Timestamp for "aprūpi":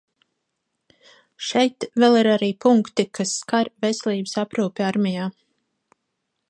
4.45-4.87